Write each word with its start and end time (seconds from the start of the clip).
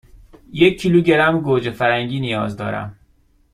یک 0.53 0.81
کیلوگرم 0.81 1.41
گوجه 1.41 1.71
فرنگی 1.71 2.19
نیاز 2.19 2.57
دارم. 2.57 2.95